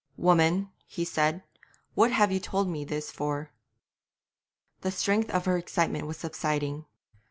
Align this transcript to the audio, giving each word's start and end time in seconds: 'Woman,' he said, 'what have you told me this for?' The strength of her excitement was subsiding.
'Woman,' 0.17 0.71
he 0.87 1.05
said, 1.05 1.43
'what 1.93 2.11
have 2.11 2.31
you 2.31 2.39
told 2.39 2.67
me 2.67 2.83
this 2.83 3.11
for?' 3.11 3.51
The 4.81 4.89
strength 4.89 5.29
of 5.29 5.45
her 5.45 5.59
excitement 5.59 6.07
was 6.07 6.17
subsiding. 6.17 6.85